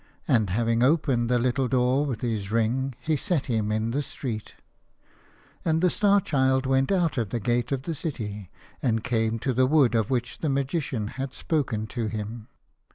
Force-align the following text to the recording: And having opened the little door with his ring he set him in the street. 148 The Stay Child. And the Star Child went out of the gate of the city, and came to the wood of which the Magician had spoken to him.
And 0.27 0.49
having 0.49 0.81
opened 0.81 1.29
the 1.29 1.37
little 1.37 1.67
door 1.67 2.07
with 2.07 2.21
his 2.21 2.49
ring 2.51 2.95
he 2.99 3.15
set 3.15 3.45
him 3.45 3.71
in 3.71 3.91
the 3.91 4.01
street. 4.01 4.55
148 5.61 5.79
The 5.81 5.89
Stay 5.91 5.99
Child. 5.99 6.01
And 6.17 6.21
the 6.25 6.27
Star 6.27 6.27
Child 6.27 6.65
went 6.65 6.91
out 6.91 7.17
of 7.19 7.29
the 7.29 7.39
gate 7.39 7.71
of 7.71 7.83
the 7.83 7.93
city, 7.93 8.49
and 8.81 9.03
came 9.03 9.37
to 9.37 9.53
the 9.53 9.67
wood 9.67 9.93
of 9.93 10.09
which 10.09 10.39
the 10.39 10.49
Magician 10.49 11.07
had 11.21 11.35
spoken 11.35 11.85
to 11.85 12.07
him. 12.07 12.47